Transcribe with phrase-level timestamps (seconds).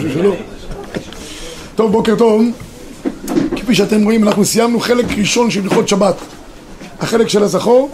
[0.00, 0.34] משהו שלא.
[1.74, 2.42] טוב, בוקר טוב.
[3.56, 6.14] כפי שאתם רואים, אנחנו סיימנו חלק ראשון של הלכות שבת.
[7.00, 7.90] החלק של הזכור.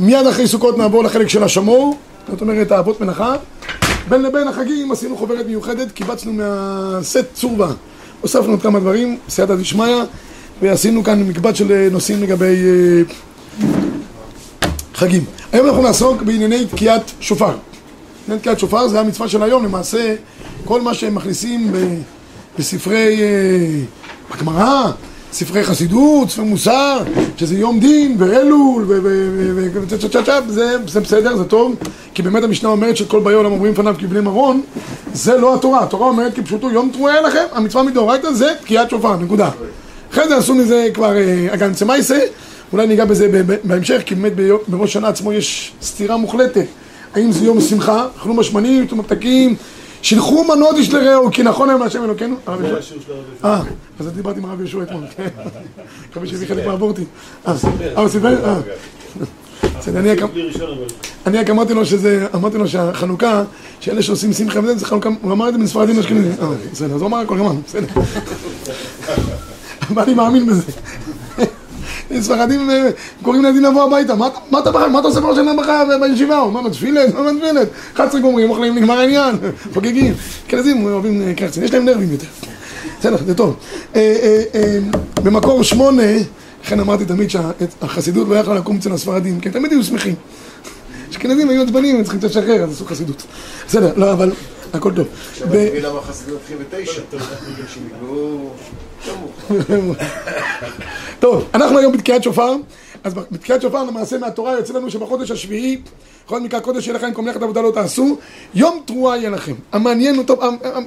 [0.00, 1.96] מיד אחרי סוכות נעבור לחלק של השמור,
[2.28, 3.34] זאת אומרת האבות מנחה.
[4.08, 7.68] בין לבין החגים עשינו חוברת מיוחדת, קיבצנו מהסט צורבה.
[8.20, 9.96] הוספנו עוד כמה דברים, סייעתא דשמיא,
[10.62, 13.02] ועשינו כאן מקבץ של נושאים לגבי אה,
[14.94, 15.24] חגים.
[15.52, 17.56] היום אנחנו נעסוק בענייני תקיעת שופר.
[18.26, 20.14] עניין תקיעת שופר זה המצווה של היום, למעשה
[20.64, 21.72] כל מה שהם מכניסים
[22.58, 24.90] בספרי, אה, בגמרא,
[25.32, 26.98] ספרי חסידות, ספרי מוסר,
[27.36, 28.86] שזה יום דין ואלול
[30.88, 31.74] זה בסדר, זה טוב
[32.14, 34.62] כי באמת המשנה אומרת שכל באי עולם אומרים לפניו כבני מרון
[35.14, 39.50] זה לא התורה, התורה אומרת כפשוטו יום תרועה לכם, המצווה מדאורייתא זה תקיעת שופר, נקודה.
[40.12, 41.12] אחרי זה עשו מזה כבר
[41.50, 42.18] אגן צמייסה
[42.72, 44.32] אולי ניגע בזה בהמשך כי באמת
[44.68, 46.66] בראש שנה עצמו יש סתירה מוחלטת
[47.16, 49.56] האם זה יום שמחה, אכלו משמנים, תומתקים
[50.02, 52.36] שילחו מנות איש לרעהו, כי נכון היום להשם אלוקינו.
[53.44, 53.62] אה,
[54.00, 55.28] אז דיברתי עם הרב יהושע אתמול, כן.
[56.10, 57.04] מקווה שהביא חלק מהבורטי.
[57.48, 57.54] אה,
[57.96, 58.44] הוא סיפר?
[58.44, 58.60] אה.
[61.26, 63.44] אני רק אמרתי לו שזה, אמרתי לו שהחנוכה,
[63.80, 66.32] שאלה שעושים שמחה וזה, זה חנוכה, הוא אמר את זה מספרדים אשכנזים.
[66.42, 67.86] אה, בסדר, אז הוא אמר הכל גמרנו, בסדר.
[69.90, 70.72] אבל אני מאמין בזה.
[72.20, 72.90] ספרדים אה,
[73.22, 74.14] קוראים לילדים לבוא הביתה,
[74.50, 74.88] מה אתה בחר?
[74.88, 76.38] מה אתה עושה בראש השנה בישיבה?
[76.38, 77.68] הוא אומר, תפילת, מה תפילת?
[77.94, 79.34] 11 גומרים, אוכלים, נגמר העניין,
[79.74, 80.14] חוגגים.
[80.46, 82.26] אשכנזים אוהבים קרצים, יש להם נרבים יותר.
[83.00, 83.56] בסדר, זה טוב.
[83.96, 84.78] אה, אה,
[85.22, 86.12] במקור שמונה,
[86.64, 90.14] לכן אמרתי תמיד שהחסידות לא יכלה לקום אצל הספרדים, כי תמיד היו שמחים.
[91.10, 93.22] אשכנזים היו עצבנים, הם צריכים לשחרר, אז עשו חסידות.
[93.68, 94.32] בסדר, לא, אבל
[94.72, 95.06] הכל טוב.
[95.32, 97.02] עכשיו אני מבין למה החסידות התחיל בתשע.
[101.20, 102.56] טוב, אנחנו היום בתקיעת שופר,
[103.04, 105.80] אז בתקיעת שופר למעשה מהתורה יוצא לנו שבחודש השביעי,
[106.26, 108.16] בכל מקרא קודש יהיה לכם, כל מלאכת עבודה לא תעשו,
[108.54, 109.54] יום תרועה יהיה לכם.
[109.72, 110.40] המעניין הוא טוב,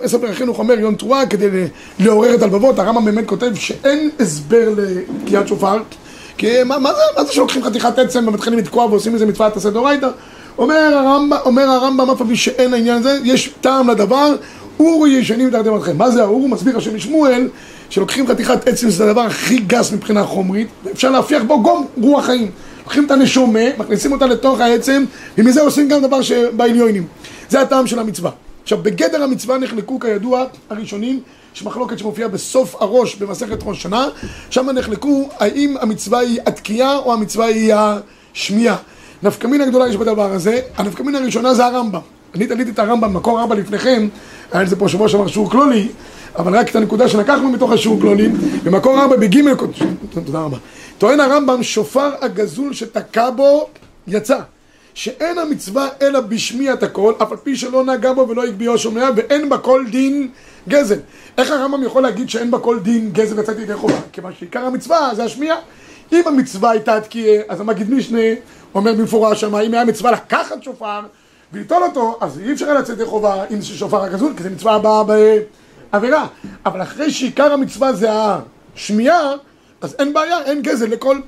[0.06, 1.48] ספר החינוך אומר יום תרועה כדי
[2.00, 5.78] לעורר את הלבבות, הרמב"ם באמת כותב שאין הסבר לתקיעת שופר,
[6.38, 9.70] כי מה, מה, זה, מה זה שלוקחים חתיכת עצם ומתחילים לתקוע ועושים איזה מצוות עשה
[9.70, 10.10] דאורייתא?
[10.58, 14.36] אומר הרמב"ם, אומר הרמב"ם אף על שאין העניין הזה, יש טעם לדבר,
[14.80, 15.98] אורו ישנים תחתם אתכם.
[15.98, 16.50] מה זה האור?
[16.50, 17.50] מסביר השם משמואל
[17.90, 22.52] שלוקחים חתיכת עצם, זה הדבר הכי גס מבחינה חומרית, ואפשר להפיח בו גום רוח חיים.
[22.84, 25.06] לוקחים את הנשומה, מכניסים אותה לתוך העצם,
[25.38, 27.08] ומזה עושים גם דבר שבעליונים.
[27.50, 28.32] זה הטעם של המצווה.
[28.64, 31.20] עכשיו, בגדר המצווה נחלקו כידוע הראשונים,
[31.56, 34.08] יש מחלוקת שמופיעה בסוף הראש במסכת ראש שנה,
[34.50, 38.76] שם נחלקו האם המצווה היא התקיעה או המצווה היא השמיעה.
[39.24, 42.00] נפקמין הגדולה יש בדבר הזה, הנפקמין הראשונה זה הרמב"ם.
[42.36, 44.08] אני תליתי את הרמב"ם, מקור ארבע לפניכם,
[44.52, 45.88] היה לזה פה שבוע שעבר שיעור כלולי,
[46.36, 49.54] אבל רק את הנקודה שלקחנו מתוך השיעור כלולים, במקור ארבע בגימל
[50.10, 50.58] תודה רבה.
[50.98, 53.70] טוען הרמב"ם, שופר הגזול שתקע בו,
[54.08, 54.40] יצא.
[54.94, 59.50] שאין המצווה אלא בשמיעת הכל, אף על פי שלא נגע בו ולא הגביהו שומע, ואין
[59.50, 60.30] בה כל דין
[60.70, 61.00] גזל.
[61.38, 63.94] איך הרמב"ם יכול להגיד שאין בה כל דין גזל לצאת ידי חובה?
[64.12, 65.58] כיוון שעיקר המצווה זה השמיעה.
[66.12, 68.20] אם המצווה הייתה תקיעה, אז המגיד משנה
[68.76, 71.02] אומר במפורש שמה, אם היה מצווה לקחת שופר
[71.54, 75.04] וליטול אותו, אז אי אפשר לצאת ידי חובה אם שופר הגזול, כי זה מצווה הבאה
[75.92, 76.28] עבירה,
[76.66, 79.32] אבל אחרי שעיקר המצווה זה השמיעה,
[79.82, 81.20] אז אין בעיה, אין גזל לכל...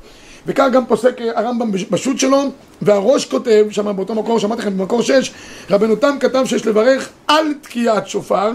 [0.45, 2.43] וכך גם פוסק הרמב"ם בשו"ת שלו,
[2.81, 5.31] והראש כותב, שם באותו מקור, שמעתי לכם במקור 6,
[5.69, 8.51] רבנו תם כתב שיש לברך על תקיעת שופר,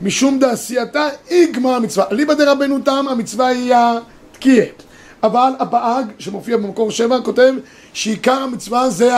[0.00, 2.04] משום דעשייתה איגמה המצווה.
[2.12, 4.66] אליבא דרבנו תם, המצווה היא התקיעה.
[5.22, 7.54] אבל הבאג, שמופיע במקור 7, כותב
[7.92, 9.10] שעיקר המצווה זה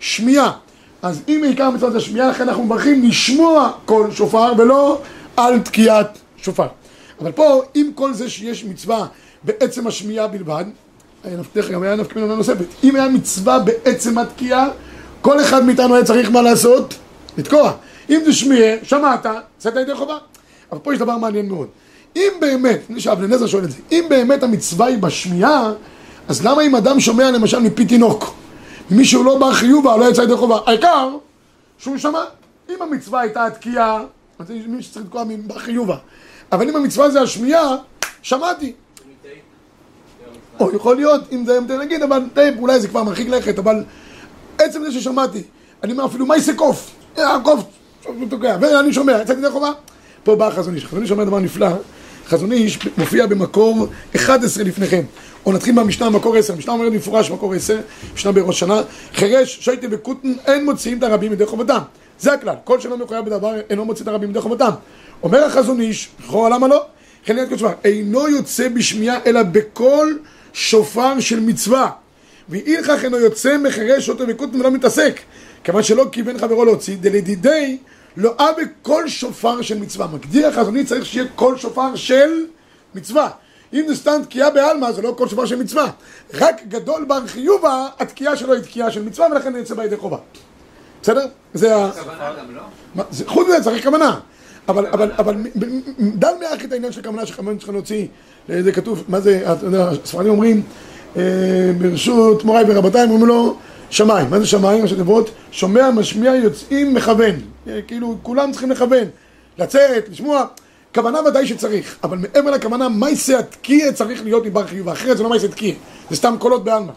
[0.00, 0.52] השמיעה.
[1.02, 5.00] אז אם עיקר המצווה זה השמיעה, לכן אנחנו מברכים לשמוע כל שופר ולא
[5.36, 6.66] על תקיעת שופר.
[7.20, 9.06] אבל פה, עם כל זה שיש מצווה
[9.42, 10.64] בעצם השמיעה בלבד,
[11.54, 14.68] דרך אגב, היה נפקא מינה נוספת, אם היה מצווה בעצם התקיעה,
[15.20, 16.94] כל אחד מאיתנו היה צריך מה לעשות?
[17.38, 17.72] לתקוע.
[18.10, 19.26] אם זה שמיעה, שמעת,
[19.58, 20.18] צאת ידי חובה.
[20.72, 21.68] אבל פה יש דבר מעניין מאוד.
[22.16, 22.80] אם באמת,
[23.12, 25.72] אבן נזר שואל את זה, אם באמת המצווה היא בשמיעה,
[26.28, 28.34] אז למה אם אדם שומע למשל מפי תינוק,
[28.90, 31.08] מישהו לא בר חיובה, לא יצא ידי חובה, העיקר
[31.78, 32.24] שהוא שמע.
[32.70, 34.04] אם המצווה הייתה התקיעה,
[34.38, 35.96] אז מי שצריך לתקוע בחיובה.
[36.52, 37.76] אבל אם המצווה זה השמיעה,
[38.22, 38.72] שמעתי.
[40.60, 43.84] או יכול להיות, אם זה אמצעי נגיד, אבל טייפ אולי זה כבר מרחיק לכת, אבל
[44.58, 45.42] עצם זה ששמעתי,
[45.82, 46.90] אני אומר אפילו, מה יעשה קוף?
[47.16, 47.64] הקוף,
[48.30, 49.70] תוקע, ואני שומע, יצאתי דרך חובה.
[50.24, 51.68] פה בא החזון איש, החזון איש אומר דבר נפלא,
[52.26, 53.86] חזון איש מופיע במקור
[54.16, 55.02] 11 לפניכם.
[55.46, 57.80] או נתחיל מהמשנה במקור 10, המשנה אומרת במפורש במקור 10,
[58.14, 58.80] משנה בראש שנה,
[59.14, 61.78] חירש, שייטה וקוטן, אין מוציאים את הרבים מידי חובתם.
[62.20, 64.70] זה הכלל, כל שלא מחויב בדבר אינו מוציא את הרבים מידי חובתם.
[65.22, 66.84] אומר החזון איש, לכאורה למה לא?
[67.26, 70.18] חלק כתובה, אינו יוצא בשמיעה אלא בקול
[70.52, 71.90] שופר של מצווה.
[72.48, 75.20] ואי לכך אינו יוצא מחירש אותו וקוטן ולא מתעסק.
[75.64, 77.78] כיוון שלא כיוון חברו להוציא, דלדידי
[78.16, 80.06] לא אבה כל שופר של מצווה.
[80.06, 82.44] מגדיר החזוני צריך שיהיה כל שופר של
[82.94, 83.28] מצווה.
[83.72, 85.90] אם זה סתם תקיעה בעלמא, זה לא כל שופר של מצווה.
[86.34, 90.16] רק גדול בר חיובה, התקיעה שלו היא תקיעה של מצווה, ולכן בה ידי חובה.
[91.02, 91.26] בסדר?
[91.54, 91.90] זה ה...
[92.94, 94.18] מה, זה- חוץ מזה צריך כוונה.
[94.68, 95.34] אבל, אבל, אבל,
[95.98, 98.06] דל מעט את העניין של כוונה שכוונה צריכה להוציא,
[98.50, 100.62] אה, זה כתוב, מה זה, אתה יודע, הספרדים אומרים,
[101.16, 101.22] אה,
[101.78, 103.56] ברשות מוריי ורבותיי, אומרים לו,
[103.90, 104.82] שמיים, מה זה שמיים?
[104.82, 107.34] ראשי תיבות, שומע, משמיע, יוצאים, מכוון.
[107.68, 109.04] אה, כאילו, כולם צריכים לכוון,
[109.58, 110.44] לצאת, לשמוע.
[110.94, 115.30] כוונה ודאי שצריך, אבל מעבר לכוונה, מייסה התקיע צריך להיות מבר חיוב, אחרת זה לא
[115.30, 115.74] מייסה תקיע,
[116.10, 116.92] זה סתם קולות בעלמא.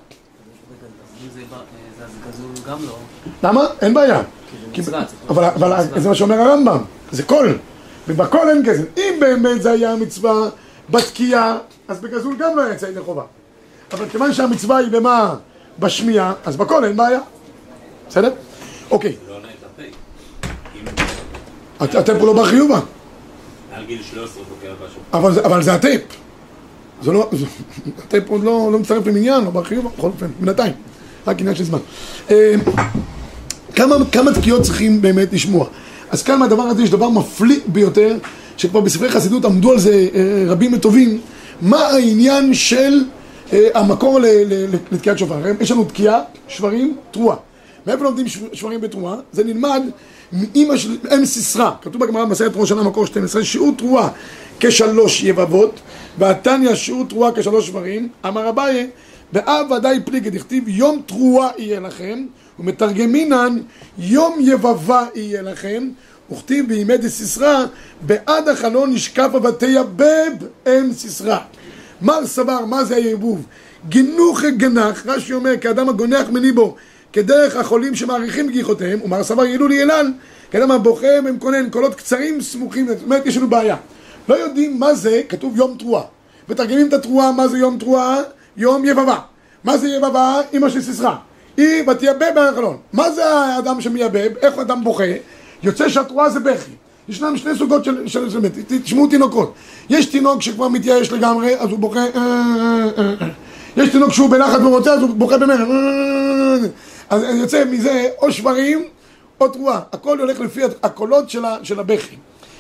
[2.68, 2.98] לא.
[3.44, 3.62] למה?
[3.82, 4.22] אין בעיה.
[5.30, 5.50] אבל.
[5.98, 6.78] זה מה שאומר הרמב"ם,
[7.12, 7.58] זה קול.
[8.08, 8.84] ובקול אין גזל.
[8.98, 10.50] אם באמת זה היה מצווה
[10.90, 11.58] בתקיעה,
[11.88, 13.24] אז בגזול גם לא היה יצא ידי חובה.
[13.94, 15.36] אבל כיוון שהמצווה היא במה?
[15.80, 17.20] בשמיעה, אז בקול אין בעיה.
[18.10, 18.32] בסדר?
[18.92, 19.16] אוקיי.
[19.30, 19.84] לא עונה את הפה.
[20.76, 20.86] אם
[21.80, 22.80] הט- הטייפ הוא לא בר חיובה,
[23.88, 25.02] גיל 13 תוקע משהו.
[25.44, 26.02] אבל, זה- הטייפ.
[27.04, 27.30] זה לא...
[27.98, 30.74] הטייפ עוד לא, לא מצטרף למניין, לא בר חיובה, בכל אופן, בינתיים.
[31.28, 31.80] רק עניין של זמן.
[32.32, 32.56] אה,
[33.76, 35.68] כמה, כמה תקיעות צריכים באמת לשמוע?
[36.10, 38.16] אז כאן מהדבר הזה יש דבר מפליא ביותר,
[38.58, 41.22] שכבר בספרי חסידות עמדו על זה אה, רבים וטובים,
[41.62, 43.04] מה העניין של
[43.54, 44.20] אה, המקור
[44.92, 45.36] לתקיעת שופר.
[45.62, 47.38] יש לנו תקיעה, שברים, תרועה.
[47.88, 49.16] מאיפה לומדים שברים בתרועה?
[49.32, 49.82] זה נלמד
[50.36, 54.10] מאמא של אם סיסרא, כתוב בגמרא במסכת ראש שנה מקור 12, שיעור תרועה
[54.60, 55.80] כשלוש יבבות,
[56.18, 58.90] והתניא שיעור תרועה כשלוש שברים, אמר אביי,
[59.34, 62.26] ואב ודאי פליגי דכתיב יום תרועה יהיה לכם,
[62.60, 63.58] ומתרגמינן
[63.98, 65.90] יום יבבה יהיה לכם,
[66.32, 67.66] וכתיב בימי דסיסרא,
[68.02, 70.32] בעד החלון נשקפה ותייבב
[70.68, 71.38] אם סיסרא.
[72.02, 73.46] מר סבר, מה זה היבוב?
[73.90, 76.76] גינוך גנח, רש"י אומר, כאדם הגונח מליבו,
[77.16, 80.12] כדרך החולים שמעריכים גיחותיהם, ומר סבר ילול ילן,
[80.52, 83.76] כאדם הבוכה ומקונן, קולות קצרים סמוכים, זאת אומרת, יש לנו בעיה.
[84.30, 86.04] לא יודעים מה זה, כתוב יום תרועה.
[86.50, 88.18] מתרגמים את התרועה, מה זה יום תרועה?
[88.58, 89.20] יום יבבה.
[89.64, 90.42] מה זה יבבה?
[90.54, 91.16] אמא של סיסרא.
[91.58, 92.78] היא ותייבב בחלון.
[92.94, 94.30] מה זה האדם שמייבב?
[94.42, 95.04] איך אדם בוכה?
[95.64, 96.72] יוצא שהתרועה זה בכי.
[97.10, 98.40] ישנם שני סוגות של, של, של,
[98.84, 99.54] תשמעו תינוקות.
[99.90, 102.00] יש תינוק שכבר מתייאש לגמרי, אז הוא בוכה...
[102.00, 102.10] אה,
[102.98, 103.28] אה, אה.
[103.78, 106.70] יש תינוק שהוא בלחץ ורוצה, אז הוא בוכה במרד.
[107.10, 108.86] אז יוצא מזה או שברים
[109.42, 109.82] או תרועה.
[109.92, 112.16] הכל הולך לפי הקולות של, ה, של הבכי.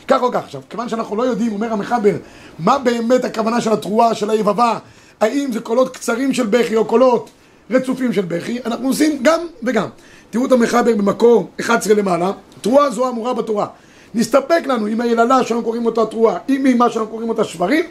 [0.07, 0.43] כך או כך.
[0.43, 2.15] עכשיו, כיוון שאנחנו לא יודעים, אומר המחבר,
[2.59, 4.79] מה באמת הכוונה של התרועה, של היבבה,
[5.21, 7.29] האם זה קולות קצרים של בכי או קולות
[7.71, 9.87] רצופים של בכי, אנחנו עושים גם וגם.
[10.29, 12.31] תראו את המחבר במקור 11 למעלה,
[12.61, 13.67] תרועה זו אמורה בתורה.
[14.13, 17.85] נסתפק לנו עם היללה שאנחנו קוראים אותה תרועה, עם מה שאנחנו קוראים אותה שברים,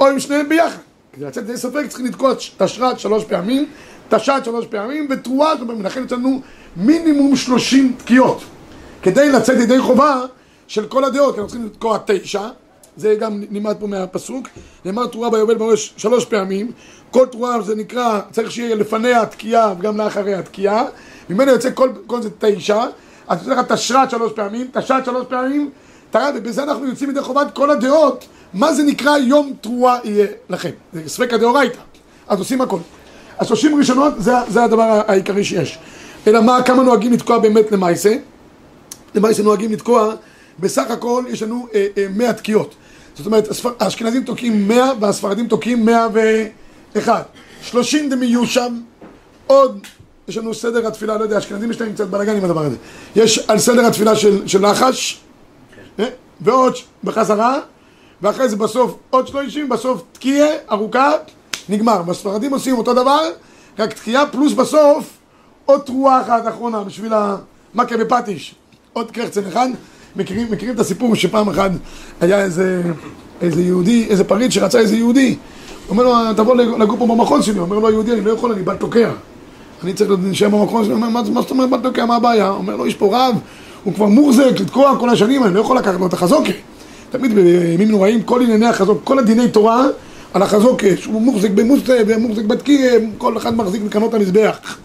[0.00, 0.78] או עם שניהם ביחד.
[1.12, 3.66] כדי לצאת ידי ספק צריכים לתקוע תשרת שלוש פעמים,
[4.08, 6.40] תשת שלוש פעמים, ותרועה, זאת אומרת, לכן יוצא לנו
[6.76, 8.42] מינימום 30 תקיעות.
[9.02, 10.20] כדי לצאת ידי חובה
[10.66, 12.48] של כל הדעות, כי אנחנו צריכים לתקוע תשע,
[12.96, 14.48] זה גם נלמד פה מהפסוק,
[14.84, 16.72] נאמר תרועה ביובל בראש שלוש פעמים,
[17.10, 20.84] כל תרועה זה נקרא, צריך שיהיה לפניה התקיעה וגם לאחריה התקיעה,
[21.30, 22.84] ממנו יוצא כל, כל זה תשע,
[23.28, 25.70] אז יוצא לך תשרת שלוש פעמים, תשת שלוש פעמים,
[26.10, 28.24] תרד, ובזה אנחנו יוצאים ידי חובת כל הדעות,
[28.54, 31.80] מה זה נקרא יום תרועה יהיה לכם, זה ספקא דאורייתא,
[32.28, 32.78] אז עושים הכל.
[33.38, 35.78] השלושים ראשונות זה, זה הדבר העיקרי שיש.
[36.26, 38.14] אלא מה, כמה נוהגים לתקוע באמת למעשה?
[39.14, 40.14] למעשה נוהגים לתקוע,
[40.58, 42.74] בסך הכל יש לנו אה, אה, 100 תקיעות.
[43.16, 43.48] זאת אומרת,
[43.80, 47.26] האשכנזים תוקעים 100 והספרדים תוקעים 101.
[47.62, 48.70] 30 דמיושב,
[49.46, 49.86] עוד,
[50.28, 52.76] יש לנו סדר התפילה, לא יודע, האשכנזים יש להם קצת בלאגן עם הדבר הזה.
[53.16, 55.20] יש על סדר התפילה של, של לחש,
[55.98, 56.04] אה,
[56.40, 56.74] ועוד
[57.04, 57.58] בחזרה,
[58.22, 61.12] ואחרי זה בסוף עוד 30, בסוף תקיעה ארוכה,
[61.68, 62.02] נגמר.
[62.02, 63.20] בספרדים עושים אותו דבר,
[63.78, 65.10] רק תקיעה פלוס בסוף
[65.66, 68.54] עוד תרועה אחת אחרונה בשביל המכה בפטיש.
[68.92, 69.68] עוד קרחצן אחד.
[70.16, 71.70] מכירים, מכירים את הסיפור שפעם אחת
[72.20, 72.82] היה איזה,
[73.40, 75.36] איזה יהודי, איזה פריט שרצה איזה יהודי.
[75.88, 77.58] אומר לו, תבוא לגור פה במחוז שלי.
[77.58, 79.10] אומר לו, היהודי, אני לא יכול, אני בל תוקע.
[79.84, 80.94] אני צריך להישאר במחוז שלי.
[80.94, 82.48] אומר, מה, מה זאת אומרת בל תוקע, מה הבעיה?
[82.50, 83.36] אומר לו, יש פה רב,
[83.84, 86.52] הוא כבר מוחזק לתקוע כל השנים, אני לא יכול לקחת לו את החזוקה.
[87.10, 89.86] תמיד בימים נוראים, כל ענייני החזוק, כל הדיני תורה
[90.34, 94.76] על החזוקה, שהוא מוחזק במוסטה ומוחזק בתקיע, כל אחד מחזיק מקרנות המזבח.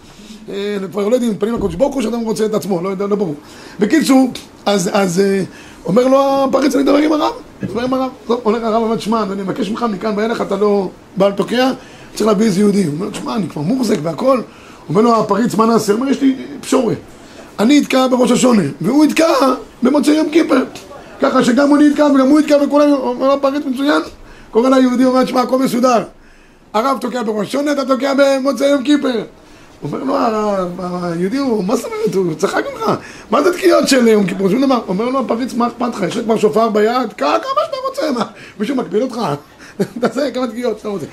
[0.48, 3.16] אה, כבר לא יודעים, פנים לקודש ברוך הוא שאדם רוצה את עצמו, לא יודע, לא
[3.16, 3.34] ברור.
[3.80, 4.30] בקיצור,
[4.66, 5.42] אז, אז אה,
[5.84, 8.10] אומר לו הפריץ, אני אדבר עם הרב, מדבר עם הרב.
[8.26, 11.70] טוב, הולך הרב, אומר, שמע, אני מבקש ממך מכאן ואילך, אתה לא בעל תוקע,
[12.14, 12.84] צריך להביא איזה יהודי.
[12.84, 14.40] הוא אומר שמע, אני כבר מוחזק והכל.
[14.88, 15.92] אומר לו הפריץ, מה נעשה?
[15.92, 16.94] הוא אומר, יש לי פשורה.
[17.58, 19.28] אני אתקע בראש השונה, והוא יתקע
[19.82, 20.64] במוצאי יום כיפר.
[21.20, 24.02] ככה שגם אני אתקע וגם הוא יתקע וכולם, אומר לו הפריץ מצוין.
[24.50, 26.04] קורא ליהודי, אומר, שמע, הכל מסודר.
[26.74, 29.24] הרב תוקע בראש השונה, אתה תוקע במוצאי יום כיפר.
[29.82, 30.16] אומר לו,
[31.02, 32.90] היהודי הוא, מה זאת אומרת, הוא צחק ממך,
[33.30, 34.80] מה זה תקיעות של יום כיפור, שום דבר.
[34.88, 38.18] אומר לו הפריץ, מה אכפת לך, יש לך כבר שופר ביד, קרא כמה שאתה רוצה,
[38.18, 38.24] מה,
[38.60, 39.20] מישהו מקביל אותך?
[40.00, 41.06] תעשה כמה תקיעות שאתה רוצה.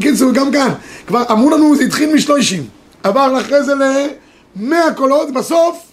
[0.00, 0.72] קיצור, גם כאן,
[1.06, 2.66] כבר אמרו לנו, זה התחיל משלושים,
[3.02, 3.72] עבר אחרי זה
[4.56, 5.86] למאה קולות, בסוף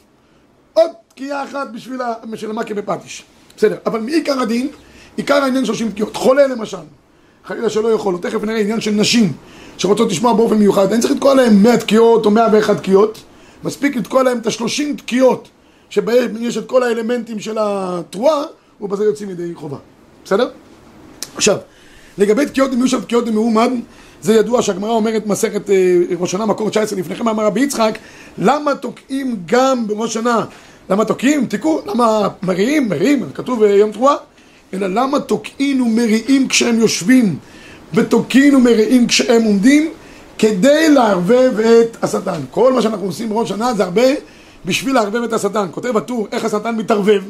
[0.73, 3.23] עוד תקיעה אחת בשביל ה- של המכה בפטיש.
[3.57, 4.67] בסדר, אבל מעיקר הדין,
[5.17, 6.15] עיקר העניין 30 תקיעות.
[6.15, 6.77] חולה למשל,
[7.46, 9.34] חלילה שלא יכול, תכף נראה עניין של נשים
[9.77, 10.91] שרוצות לשמוע באופן מיוחד.
[10.91, 13.24] אני צריך לתקוע להם 100 תקיעות או 101 תקיעות,
[13.63, 15.48] מספיק לתקוע להם את ה-30 תקיעות
[15.89, 18.43] שבהם יש את כל האלמנטים של התרועה,
[18.82, 19.77] ובזה יוצאים ידי חובה.
[20.25, 20.50] בסדר?
[21.36, 21.58] עכשיו,
[22.17, 23.72] לגבי תקיעות דמיושב תקיעות דמאומד,
[24.22, 25.75] זה ידוע שהגמרא אומרת מסכת אה,
[26.20, 27.98] ראש שנה מקור 19 לפניכם, אמר רבי יצחק,
[28.38, 30.46] למה תוקעים גם בראש שנה?
[30.89, 31.46] למה תוקעים?
[31.46, 32.89] תיקעו, למה מריעים?
[32.89, 34.15] מריעים, כתוב אה, יום תרועה,
[34.73, 37.37] אלא למה תוקעים ומריעים כשהם יושבים,
[37.93, 39.91] ותוקעים ומריעים כשהם עומדים,
[40.37, 42.39] כדי לערבב את השטן.
[42.51, 44.01] כל מה שאנחנו עושים בראש שנה זה הרבה
[44.65, 45.67] בשביל לערבב את השטן.
[45.71, 47.23] כותב הטור איך השטן מתערבב,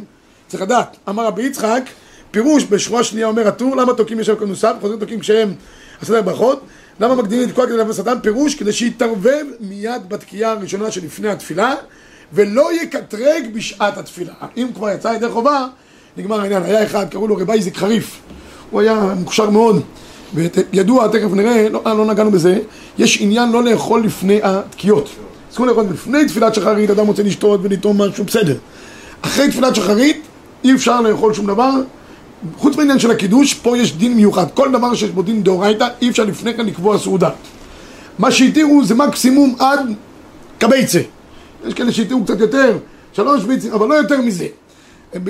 [0.47, 1.83] צריך לדעת, אמר רבי יצחק,
[2.31, 5.53] פירוש בשורה שנייה אומר הטור, למה תוקעים ישר כל נוסף, חוזרים תוקעים כשהם
[6.01, 6.61] עשרה ברכות,
[6.99, 11.75] למה מקדימים לתקוע כדי לערבב השטן, פירוש כדי שיתערבב מיד בתקיעה הראשונה שלפני התפילה,
[12.33, 14.33] ולא יקטרג בשעת התפילה.
[14.57, 15.67] אם כבר יצא ידי חובה,
[16.17, 16.63] נגמר העניין.
[16.63, 18.19] היה אחד, קראו לו רבי אייזיק חריף,
[18.71, 19.81] הוא היה מוכשר מאוד,
[20.33, 22.59] וידוע, תכף נראה, לא, לא נגענו בזה,
[22.97, 25.09] יש עניין לא לאכול לפני התקיעות.
[25.49, 28.57] צריכים לאכול לפני תפילת שחרית, אדם רוצה לשתות ולטעום משהו, בסדר.
[29.21, 30.21] אחרי תפילת שחרית,
[30.63, 31.71] אי אפשר לאכול שום דבר.
[32.57, 34.45] חוץ מהעניין של הקידוש, פה יש דין מיוחד.
[34.53, 37.29] כל דבר שיש בו דין דאורייתא, אי אפשר לפני כן לקבוע סעודה.
[38.19, 39.79] מה שהתירו זה מקסימום עד
[40.57, 40.99] קבייצה.
[41.67, 42.77] יש כאלה שהתירו קצת יותר,
[43.13, 44.45] שלוש ביצים, אבל לא יותר מזה.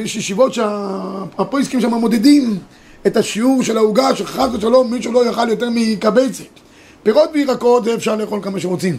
[0.03, 2.57] יש ישיבות שהפויסקים שם מודדים
[3.07, 6.43] את השיעור של העוגה, שחס ושלום מישהו לא יאכל יותר מקבייצה.
[7.03, 8.97] פירות וירקות זה אפשר לאכול כמה שרוצים.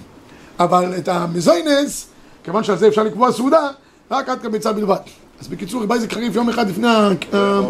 [0.60, 2.06] אבל את המזוינס,
[2.44, 3.68] כיוון שעל זה אפשר לקבוע סעודה,
[4.10, 4.96] רק עד קבייצה בלבד.
[5.40, 7.08] אז בקיצור, רבי איזק חריף יום אחד לפני ה...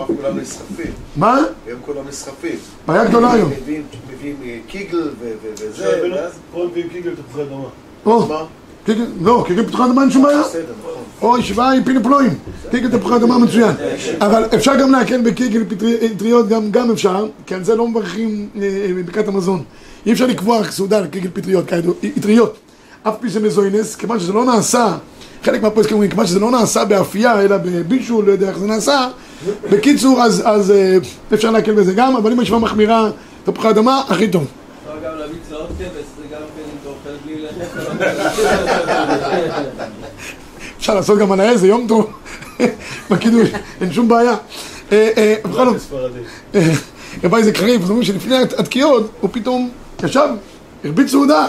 [0.07, 0.93] כולם נסחפים.
[1.17, 1.39] מה?
[1.67, 2.57] היום כולם נסחפים.
[2.87, 3.51] בעיה גדולה היום.
[3.51, 3.83] מביאים-
[4.45, 6.33] אה, קיגל וזה, ואז...
[6.53, 8.45] פה מביאים קיגל תפוחי אדמה.
[8.87, 10.41] קיגל- לא, קיגל פתוחה אדמה אין שום בעיה.
[10.41, 10.59] נכון.
[11.23, 12.35] או ישיבה עם פילי פלואים.
[12.71, 13.73] קיגל תפוחי אדמה מצוין.
[14.21, 15.21] אבל אפשר גם להקל
[15.69, 19.63] פטרי- פטריות, גם אפשר, כי על זה לא מברכים אה, בברכת המזון.
[20.07, 22.57] אי אפשר לקבוע סעודה על קיגל פטריות, כידוע, פטריות.
[23.03, 24.97] אף פי שמזוינס, כיוון שזה לא נעשה,
[25.45, 29.09] חלק מהפועסקים אומרים, כיוון שזה לא נעשה באפייה, אלא בבישול, לא יודע איך זה נעשה,
[29.71, 30.97] בקיצור, אז, אז אה,
[31.35, 33.11] אפשר להקל בזה גם, אבל אם הישיבה מחמירה
[33.45, 34.45] תפוחי אדמה, הכי טוב.
[34.45, 35.85] אפשר גם להביא צלעות כבש,
[36.17, 37.79] זה גם כן אם אתה אוכל בלי לחם.
[40.79, 42.13] אפשר לעשות גם על העז, זה יום טוב,
[43.11, 43.49] בקידוש,
[43.81, 44.37] אין שום בעיה.
[44.93, 46.19] אה, אה, בכל ספרדי.
[46.55, 46.73] אה,
[47.25, 49.71] רבי איזק חריף, אז אומרים שלפני התקיעות, הוא פתאום
[50.05, 50.29] ישב,
[50.85, 51.49] הרביץ סעודה.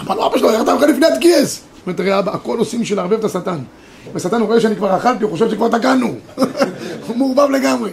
[0.00, 1.54] אמר לו, אבא שלו, איך אתה אוכל לפני התקיעס?
[1.54, 3.58] זאת אומרת, תראה אבא, הכל עושים בשביל לערבב את השטן.
[4.12, 6.14] והשטן רואה שאני כבר אכלתי, הוא חושב שכבר תקענו.
[7.06, 7.90] הוא מעורבב לגמרי.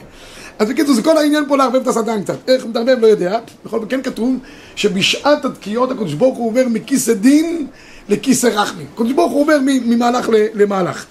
[0.60, 2.38] אז בקיצור, זה כל העניין פה לערבב את השטן קצת.
[2.48, 3.40] איך מתערבב, לא יודע.
[3.66, 4.36] בכל זאת, כן כתוב
[4.76, 7.68] שבשעת התקיעות הקדוש ברוך הוא עובר מכיסא דין
[8.10, 8.88] לכיסא רחמים.
[8.94, 11.06] הקדוש ברוך הוא עובר ממהלך למהלך.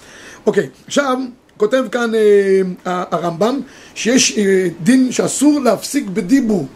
[0.45, 1.17] אוקיי, עכשיו,
[1.57, 3.59] כותב כאן אה, הרמב"ם,
[3.95, 6.67] שיש אה, דין שאסור להפסיק בדיבור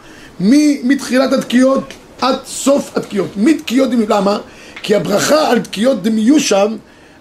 [0.83, 3.29] מתחילת התקיעות עד סוף התקיעות.
[3.37, 4.39] מתקיעות דמי, למה?
[4.83, 6.67] כי הברכה על תקיעות דמיושב,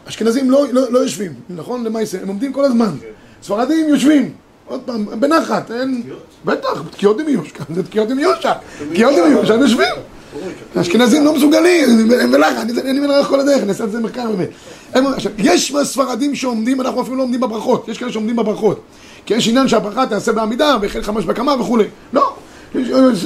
[0.09, 1.85] אשכנזים לא, לא, לא יושבים, נכון?
[1.85, 2.91] למעשה, הם עומדים כל הזמן.
[3.43, 4.33] ספרדים יושבים.
[4.71, 6.03] עוד פעם, בנחת, אין...
[6.45, 8.53] בטח, תקיעות דמיוש, כאן זה תקיעות דמיושה.
[8.93, 9.95] תקיעות דמיושה, הם יושבים.
[10.77, 14.49] האשכנזים לא מסוגלים, הם בלחץ, אני מלך כל הדרך, אני אעשה על זה מחקר באמת.
[15.39, 18.81] יש ספרדים שעומדים, אנחנו אפילו לא עומדים בברכות, יש כאלה שעומדים בברכות.
[19.27, 21.85] כי יש עניין שהברכה תעשה בעמידה, והחל חמש בקמה וכולי.
[22.13, 22.37] לא,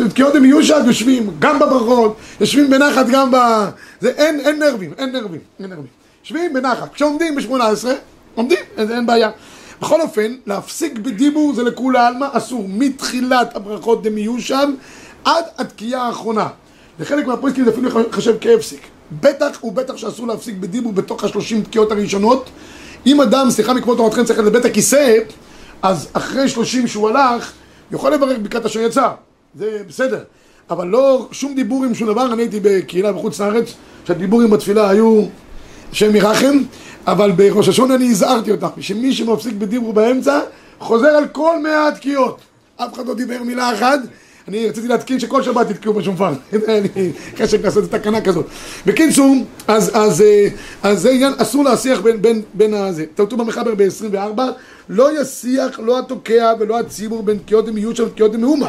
[0.08, 3.36] תקיעות הם יהיו שם, יושבים גם בברכות, יושבים בנחת גם ב...
[4.00, 5.86] זה אין, אין נרבים, אין נרבים, אין נרבים.
[6.22, 6.94] יושבים בנחת.
[6.94, 7.86] כשעומדים ב-18,
[8.34, 9.30] עומדים, אין בעיה.
[9.80, 14.68] בכל אופן, להפסיק בדיבור זה לכולי עלמא אסור, מתחילת הברכות דמיושב
[15.24, 16.48] עד התקיעה האחרונה.
[17.00, 18.80] לחלק מהפריסקים זה אפילו חשב כהפסיק.
[19.20, 22.50] בטח ובטח שאסור להפסיק בדיבור בתוך השלושים תקיעות הראשונות.
[23.06, 25.18] אם אדם, סליחה מכבוד תורתכם, צריך לבית הכיסא,
[25.82, 27.52] אז אחרי שלושים שהוא הלך,
[27.92, 29.08] יכול לברך ברכת אשר יצא.
[29.54, 30.24] זה בסדר.
[30.70, 33.74] אבל לא שום דיבור עם שום דבר, אני הייתי בקהילה בחוץ לארץ,
[34.06, 35.24] שהדיבורים בתפילה היו
[35.92, 36.62] השם ירחם,
[37.06, 40.40] אבל בראש השונה אני הזהרתי אותך, שמי שמפסיק בדיבור באמצע,
[40.78, 42.40] חוזר על כל מאה התקיעות.
[42.76, 43.98] אף אחד לא דיבר מילה אחת.
[44.48, 46.32] אני רציתי להתקין שכל שבת יתקעו בשופר.
[46.68, 48.46] לי חשק לעשות את התקנה כזאת.
[48.86, 49.36] בקיצור,
[49.68, 50.48] אז, אז, אה,
[50.82, 53.04] אז זה עניין, אסור להסיח בין, בין, בין הזה.
[53.16, 54.40] כתוב במחבר ב-24,
[54.88, 58.68] לא יסיח לא התוקע ולא הציבור בין תקיעות דמיושה ותקיעות דמאומה.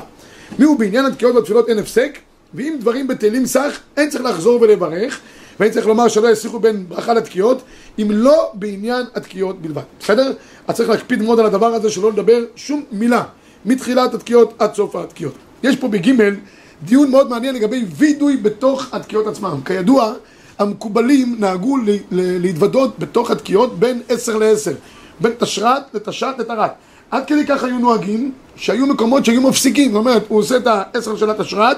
[0.60, 2.18] מי הוא בעניין התקיעות והתפילות אין הפסק,
[2.54, 5.20] ואם דברים בטלים סך, אין צריך לחזור ולברך,
[5.59, 7.62] ואני צריך לומר שלא יסיחו בין ברכה לתקיעות,
[8.00, 10.31] אם לא בעניין התקיעות בלבד, בסדר?
[10.67, 13.24] אז צריך להקפיד מאוד על הדבר הזה שלא לדבר שום מילה
[13.65, 15.33] מתחילת התקיעות עד סוף התקיעות.
[15.63, 16.35] יש פה בגימל
[16.83, 19.59] דיון מאוד מעניין לגבי וידוי בתוך התקיעות עצמם.
[19.65, 20.13] כידוע,
[20.59, 21.77] המקובלים נהגו
[22.12, 24.74] להתוודות בתוך התקיעות בין עשר לעשר,
[25.19, 26.71] בין תשרת לתשת לתרת.
[27.12, 31.15] עד כדי כך היו נוהגים שהיו מקומות שהיו מפסיקים, זאת אומרת, הוא עושה את העשר
[31.15, 31.77] של התשרת,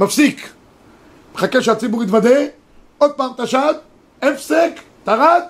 [0.00, 0.48] מפסיק,
[1.34, 2.40] מחכה שהציבור יתוודה,
[3.00, 3.76] עוד פעם תשת,
[4.22, 4.70] הפסק,
[5.04, 5.42] תרת,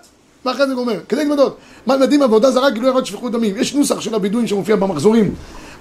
[0.44, 1.56] ואחרי זה גומר, כדי להתוודות.
[1.86, 3.56] מה מדהים עבודה זרה גילוי עריות שפיכות דמים.
[3.56, 5.34] יש נוסח של הבידויים שמופיע במחזורים,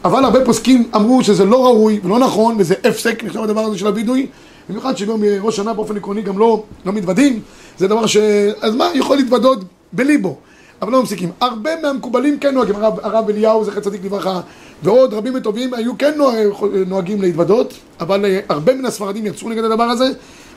[0.04, 3.88] אבל הרבה פוסקים אמרו שזה לא ראוי ולא נכון, וזה הפסק, נחשב הדבר הזה של
[3.88, 4.28] הבידוי,
[4.70, 7.42] במיוחד שגם ראש שנה באופן עקרוני גם לא, לא מתוודים,
[7.78, 8.18] זה דבר ש...
[8.62, 9.60] אז מה, יכול להתוודות
[9.94, 10.38] בליבו,
[10.82, 11.32] אבל לא מפסיקים.
[11.42, 14.42] הרבה מהמקובלים כן נוהגים, הרב, הרב אליהו, זכר צדיק לברכה,
[14.84, 16.48] ועוד רבים וטובים היו כן נוהג,
[16.88, 20.10] נוהגים להתוודות, אבל אה, הרבה מן הספרדים יצאו נגד הדבר הזה,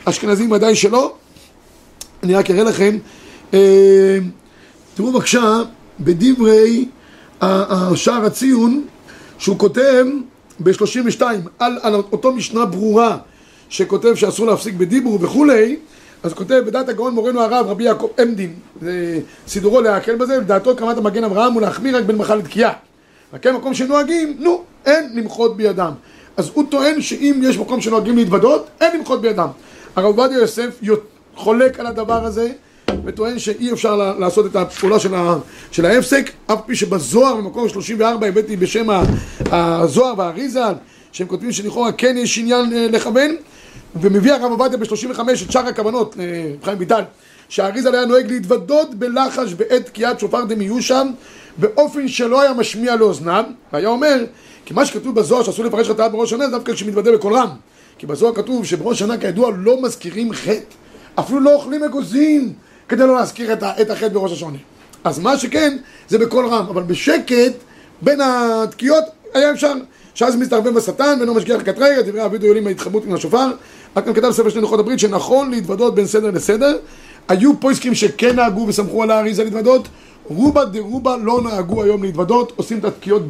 [0.05, 1.15] אשכנזים ודאי שלא.
[2.23, 2.99] אני רק אראה לכם,
[3.55, 4.19] אה,
[4.95, 5.63] תראו בבקשה,
[6.01, 6.89] בדברי
[7.95, 8.85] שער הציון,
[9.39, 10.05] שהוא כותב
[10.61, 11.23] ב-32
[11.59, 13.19] על, על אותו משנה ברורה
[13.69, 15.77] שכותב שאסור להפסיק בדיבור וכולי,
[16.23, 18.55] אז כותב בדעת הגאון מורנו הרב רבי יעקב עמדין,
[19.49, 22.73] סידורו להקל בזה, לדעתו קמת המגן אברהם הוא להחמיר רק בין מחל לתקיעה.
[23.33, 25.93] רק אין מקום שנוהגים, נו, אין למחות בידם.
[26.37, 29.49] אז הוא טוען שאם יש מקום שנוהגים להתוודות, אין למחות בידם.
[29.97, 30.81] הרב עובדיה יוסף
[31.35, 32.53] חולק על הדבר הזה
[33.05, 35.37] וטוען שאי אפשר לעשות את הפעולה של, ה,
[35.71, 38.87] של ההפסק, אף פי שבזוהר במקום 34 הבאתי בשם
[39.41, 40.73] הזוהר והאריזל,
[41.13, 43.37] שהם כותבים שלכאורה כן יש עניין אה, לכוון,
[44.01, 46.25] ומביא הרב עובדיה ב-35 את שאר הכוונות, אה,
[46.65, 47.03] חיים ויטל,
[47.49, 51.09] שהאריזל היה נוהג להתוודות בלחש בעת תקיעת שופר דמיושם
[51.57, 54.25] באופן שלא היה משמיע לאוזניו, והיה אומר,
[54.65, 57.49] כי מה שכתוב בזוהר שאסור לפרש חטאה בראש זה דווקא כשמתוודה בקול רם,
[58.03, 60.75] כי בזוהר כתוב שבראש שנה כידוע לא מזכירים חטא,
[61.15, 62.53] אפילו לא אוכלים אגוזים
[62.89, 64.59] כדי לא להזכיר את, החטא בראש השונה.
[65.05, 65.77] אז מה שכן,
[66.09, 67.53] זה בקול רם, אבל בשקט,
[68.03, 69.05] בין התקיעות,
[69.35, 69.73] היה אפשר,
[70.15, 73.51] שאז מסתרבב השטן, ואינו משגיח לקטריה, דברי אבידו יולים ההתחברות מן השופר.
[73.97, 76.79] רק גם כתב ספר שני לוחות הברית, שנכון להתוודות בין סדר לסדר.
[77.29, 79.89] היו פויסקים שכן נהגו וסמכו על האריזה להתוודות,
[80.25, 83.23] רובה דרובה לא נהגו היום להתוודות, עושים את התקיעות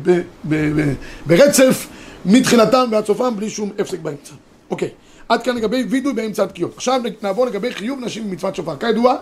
[1.26, 1.86] ברצף,
[2.24, 4.32] מתחילתם ועד סופם, בלי שום הפסק באמצע.
[4.72, 4.88] אוקיי,
[5.28, 6.72] עד כאן לגבי וידוי באמצע התקיעות.
[6.76, 8.76] עכשיו נעבור לגבי חיוב נשים במצוות שופר.
[8.76, 9.14] כידוע,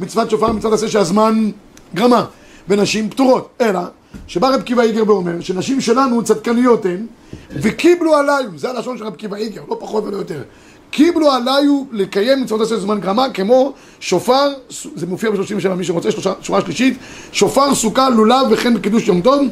[0.00, 1.50] מצוות שופר מצוות עשה שהזמן
[1.94, 2.26] גרמה,
[2.68, 3.48] ונשים פטורות.
[3.60, 3.80] אלא,
[4.26, 7.06] שבא רב קיבא איגר ואומר, שנשים שלנו צדקניות הן,
[7.50, 10.42] וקיבלו עליו, זה הלשון של רב קיבא איגר, לא פחות ולא יותר.
[10.90, 16.32] קיבלו עליו לקיים מצוות עשה זמן גרמה, כמו שופר, זה מופיע ב-37 מי שרוצה, שלושה,
[16.42, 16.98] שורה שלישית,
[17.32, 19.42] שופר, סוכה, לולב וכן בקידוש יום טוב,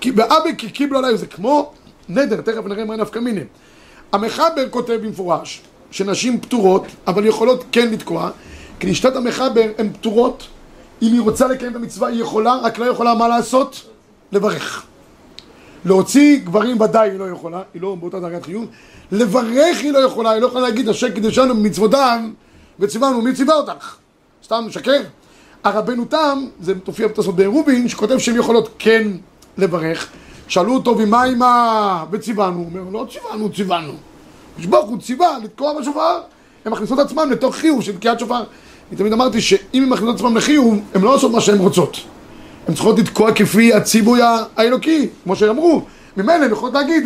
[0.00, 0.12] כי
[0.72, 1.72] קיבלו עליו, זה כמו
[2.08, 3.40] נדר, תכף נראה מה נפקא מיני.
[4.12, 8.30] המחבר כותב במפורש שנשים פטורות, אבל יכולות כן לתקוע,
[8.80, 10.46] כי לשתת המחבר הן פטורות,
[11.02, 13.82] אם היא רוצה לקיים את המצווה היא יכולה, רק לא יכולה מה לעשות?
[14.32, 14.82] לברך.
[15.84, 18.66] להוציא גברים ודאי היא לא יכולה, היא לא באותה דרגת חיוב,
[19.12, 22.20] לברך היא לא יכולה, היא לא יכולה להגיד השם קידשנו במצוותיו
[22.80, 23.96] וציוונו, מי ציווה אותך?
[24.44, 25.00] סתם משקר?
[25.64, 29.08] הרבנו תם, זה מופיע בתוספות בעירובין, שכותב שהן יכולות כן
[29.58, 30.08] לברך,
[30.48, 32.04] שאלו אותו ומה עם ה...
[32.10, 33.92] וציוונו, הוא אומר לא ציוונו, ציוונו.
[34.58, 36.20] הקדוש הוא ציווה לתקוע בשופר,
[36.64, 38.42] הן מכניסות עצמן לתוך חיוב של תקיעת שופר.
[38.90, 41.96] אני תמיד אמרתי שאם הן מכניסות עצמן לחיוב, הן לא עושות מה שהן רוצות.
[42.68, 44.20] הן צריכות לתקוע כפי הציווי
[44.56, 45.82] האלוקי, כמו שאמרו.
[46.16, 47.04] ממילא הן יכולות להגיד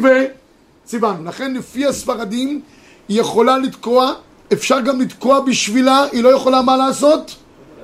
[0.85, 1.25] וציוונו.
[1.25, 2.61] לכן לפי הספרדים
[3.09, 4.13] היא יכולה לתקוע,
[4.53, 7.37] אפשר גם לתקוע בשבילה, היא לא יכולה מה לעשות?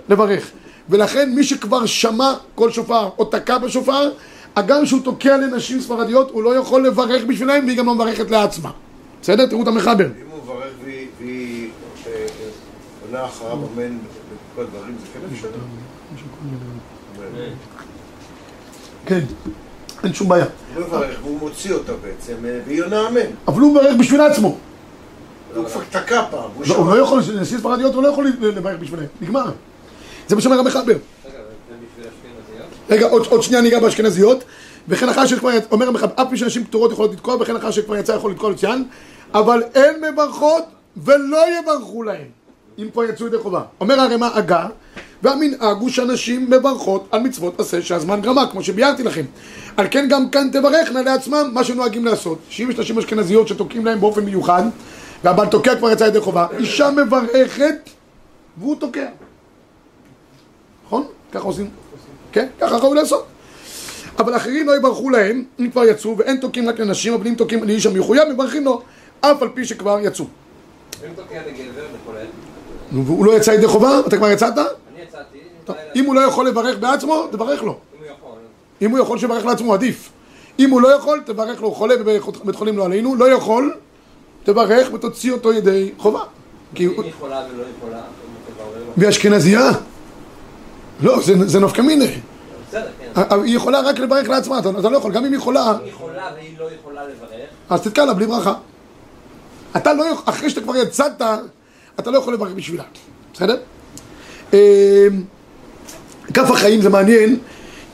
[0.08, 0.50] לברך.
[0.88, 4.10] ולכן מי שכבר שמע כל שופר או תקע בשופר,
[4.58, 8.70] הגם שהוא תוקע לנשים ספרדיות, הוא לא יכול לברך בשבילם והיא גם לא מברכת לעצמה.
[9.22, 9.46] בסדר?
[9.46, 10.06] תראו את המחבר.
[10.06, 11.68] אם הוא מברך והיא-
[12.06, 12.26] אה, אה,
[13.06, 13.98] עונה אחריו אמן
[14.54, 15.50] בכל הדברים, זה כן אפשרי?
[19.06, 19.20] כן,
[20.04, 20.44] אין שום בעיה.
[20.74, 23.20] הוא מברך והוא מוציא אותה בעצם, אה, והיא עונה אמן.
[23.48, 24.56] אבל הוא מברך בשביל עצמו.
[25.54, 26.96] הוא כבר תקע פעם, הוא לא.
[26.96, 29.04] לא יכול, נשים ספרדיות הוא לא יכול לברך בשבילם.
[29.20, 29.50] נגמר.
[30.28, 30.80] זה מה שאומר המחבר.
[30.92, 31.34] רגע, זה
[31.74, 32.68] בשביל אשכנזיות?
[32.90, 34.44] רגע, עוד, עוד שנייה ניגע באשכנזיות.
[34.88, 37.96] וכן אחר שכבר יצא, אומר המחבר, אף פי שנשים פטורות יכולות לתקוע, וכן אחר שכבר
[37.96, 38.84] יצא יכול לתקוע לציין,
[39.34, 40.64] אבל אין מברכות
[40.96, 42.26] ולא יברכו להם,
[42.78, 43.62] אם כבר יצאו ידי חובה.
[43.80, 44.66] אומר הרמ"א הגה,
[45.22, 49.24] והמנהג הוא שאנשים מברכות על מצוות עשה שהזמן גרמה, כמו שביארתי לכם.
[49.76, 52.38] על כן גם כאן תברכנה לעצמם מה שנוהגים לעשות.
[52.48, 54.62] שאם יש נשים אשכנזיות שתוקעים להם באופן מיוחד,
[55.24, 57.90] והבעל תוקע כבר יצא ידי חובה, אישה מברכת
[58.56, 59.06] והוא תוקע.
[60.86, 61.04] נכון?
[61.32, 61.70] ככה עושים?
[62.32, 62.46] כן?
[62.60, 63.26] ככה ראוי לעשות.
[64.18, 67.64] אבל אחרים לא יברכו להם, אם כבר יצאו, ואין תוקעים רק לנשים, אבל אם תוקעים
[67.64, 68.82] לאיש המחויב, מברכים לו,
[69.20, 70.24] אף על פי שכבר יצאו.
[70.24, 71.82] אם תוקע לגבר
[72.92, 74.00] נו, והוא לא יצא ידי חובה?
[74.06, 74.58] אתה כבר יצאת?
[74.58, 74.66] אני
[75.02, 75.38] יצאתי.
[75.96, 77.72] אם הוא לא יכול לברך בעצמו, תברך לו.
[77.72, 78.38] אם הוא יכול.
[78.82, 80.10] אם הוא יכול שיברך לעצמו, עדיף.
[80.58, 83.74] אם הוא לא יכול, תברך לו, חולה בבית חולים לא עלינו, לא יכול,
[84.44, 86.20] תברך ותוציא אותו ידי חובה.
[86.74, 86.86] כי.
[86.86, 88.00] אם היא יכולה ולא יכולה,
[88.58, 88.92] לו.
[88.96, 89.70] באשכנזייה?
[91.00, 92.08] לא, זה, זה נפקא מיני.
[92.70, 92.82] כן.
[93.30, 96.58] היא יכולה רק לברך לעצמה, אתה, לא יכול, גם אם היא יכולה, היא יכולה והיא
[96.58, 98.54] לא יכולה לברך, אז תתקע לה בלי ברכה.
[99.76, 101.22] אתה לא יכול, אחרי שאתה כבר יצאת,
[101.98, 102.84] אתה לא יכול לברך בשבילה,
[103.34, 103.56] בסדר?
[104.54, 105.06] אה,
[106.34, 107.38] כף החיים זה מעניין,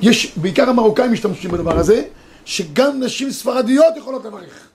[0.01, 2.03] יש, בעיקר המרוקאים משתמשים בדבר הזה,
[2.45, 4.69] שגם נשים ספרדיות יכולות לברך.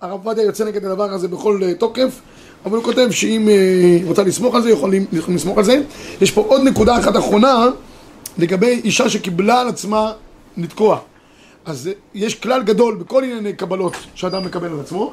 [0.00, 2.20] הרב עובדיה יוצא נגד הדבר הזה בכל אה, תוקף,
[2.66, 5.82] אבל הוא כותב שאם אה, רוצה לסמוך על זה, יכולים יכולים לסמוך על זה.
[6.20, 7.66] יש פה עוד נקודה אחת אחרונה,
[8.38, 10.12] לגבי אישה שקיבלה על עצמה
[10.56, 10.98] לתקוע.
[11.64, 15.12] אז אה, יש כלל גדול בכל ענייני קבלות שאדם מקבל על עצמו.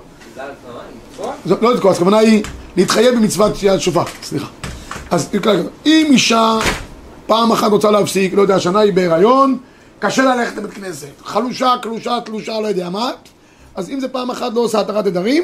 [1.45, 2.43] לא לתקוע, אז הכוונה היא
[2.77, 4.47] להתחייב במצוות תקיעת שופר, סליחה.
[5.11, 5.29] אז.
[5.85, 6.59] אם אישה
[7.25, 9.57] פעם אחת רוצה להפסיק, לא יודע, השנה היא בהיריון,
[9.99, 11.07] קשה לה ללכת לבית כנסת.
[11.25, 13.11] חלושה, קלושה, תלושה, לא יודע מה.
[13.75, 15.43] אז אם זה פעם אחת לא עושה התרת נדרים,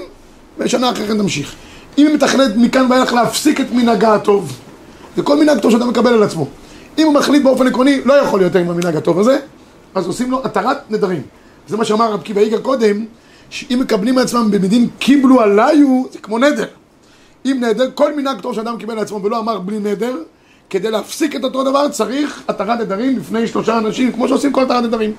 [0.57, 1.55] ושנה אחרי כן תמשיך.
[1.97, 4.59] אם היא מתכננת מכאן ואילך להפסיק את מנהגה הטוב,
[5.15, 6.47] זה כל מנהג טוב שאתה מקבל על עצמו.
[6.97, 9.39] אם הוא מחליט באופן עקרוני, לא יכול יותר עם המנהג הטוב הזה,
[9.95, 11.21] אז עושים לו התרת נדרים.
[11.67, 13.05] זה מה שאמר רב קיבא איגר קודם,
[13.49, 16.67] שאם מקבלים מעצמם במדין קיבלו עליו, זה כמו נדר.
[17.45, 20.15] אם נדר, כל מנהג טוב שאדם קיבל לעצמו ולא אמר בלי נדר,
[20.69, 24.83] כדי להפסיק את אותו דבר צריך התרת נדרים לפני שלושה אנשים, כמו שעושים כל התרת
[24.83, 25.11] נדרים.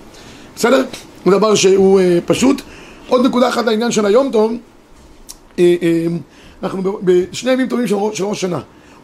[0.57, 0.85] בסדר?
[1.25, 2.63] זה דבר שהוא אה, פשוט.
[3.09, 4.53] עוד נקודה אחת לעניין של היום טוב,
[5.59, 6.07] אה, אה,
[6.63, 8.61] אנחנו בשני ימים טובים של ראש, של ראש שנה.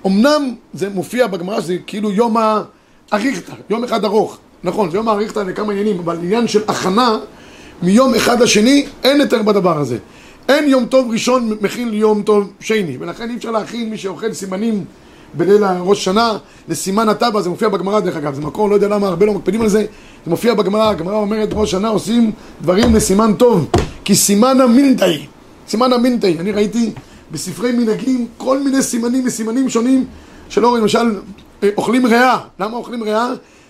[0.07, 4.39] אמנם זה מופיע בגמרא שזה כאילו יום האריכתא, יום אחד ארוך.
[4.65, 7.19] נכון, זה יום האריכתא לכמה עניינים, אבל עניין של הכנה
[7.83, 9.99] מיום אחד לשני, אין יותר בדבר הזה.
[10.49, 14.85] אין יום טוב ראשון מכין ליום טוב שני, ולכן אי אפשר להכין מי שאוכל סימנים
[15.35, 16.39] בליל ראש שנה
[16.69, 19.63] לסימן הטבע, זה מופיע בגמרא דרך אגב, זה מקור, לא יודע למה הרבה לא מקפידים
[19.63, 19.79] על זה,
[20.25, 23.69] זה מופיע בגמרא, הגמרא אומרת ראש שנה עושים דברים לסימן טוב,
[24.05, 25.27] כי סימן המינטאי,
[25.69, 26.91] סימן המינטאי, אני ראיתי
[27.33, 30.05] בספרי מנהגים כל מיני סימנים וסימנים שונים
[30.49, 31.21] שלא, למשל,
[31.63, 33.29] אה, אוכלים ריאה, למה אוכלים ריאה?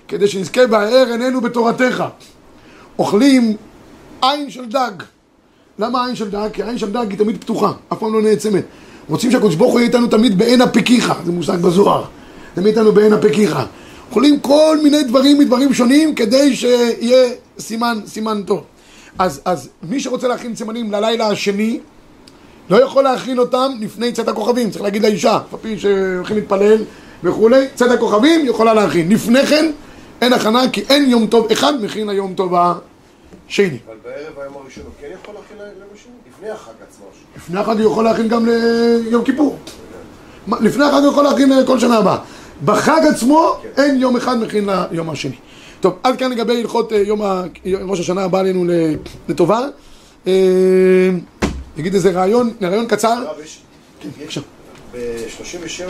[0.09, 2.05] כדי שנזכה בהאר עינינו בתורתך.
[2.99, 3.57] אוכלים
[4.23, 4.91] עין של דג.
[5.79, 6.49] למה עין של דג?
[6.53, 8.65] כי עין של דג היא תמיד פתוחה, אף פעם לא נעצמת.
[9.09, 12.05] רוצים שהקדוש ברוך הוא יהיה איתנו תמיד בעין הפיקיך, זה מושג בזוהר.
[12.55, 13.59] תמיד איתנו בעין הפיקיך.
[14.11, 18.65] אוכלים כל מיני דברים מדברים שונים כדי שיהיה סימן, סימן טוב.
[19.19, 21.81] אז, אז מי שרוצה להכין סימנים ללילה השני,
[22.73, 26.85] לא יכול להכין אותם לפני צאת הכוכבים, צריך להגיד לאישה, אף על פי שהולכים להתפלל
[27.25, 29.09] וכולי, צאת הכוכבים יכולה להכין.
[29.09, 29.73] לפני כן
[30.21, 33.79] אין הכנה כי אין יום טוב אחד מכין ליום טוב השני.
[33.87, 35.57] אבל בערב היום הראשון הוא כן יכול להכין
[35.95, 36.13] השני?
[36.31, 37.07] לפני החג עצמו.
[37.37, 39.59] לפני החג הוא יכול להכין גם ליום כיפור.
[40.61, 42.19] לפני החג הוא יכול להכין אה, כל שנה הבאה.
[42.65, 45.37] בחג עצמו אין יום אחד מכין ליום השני.
[45.81, 47.43] טוב, עד כאן לגבי הלכות אה, יום ה...
[47.67, 48.65] ראש השנה הבא עלינו
[49.29, 49.67] לטובה.
[51.77, 53.09] אה, נגיד איזה רעיון, רעיון קצר.
[53.09, 53.59] הרב, יש...
[54.21, 54.41] בבקשה.
[54.93, 55.83] ב-37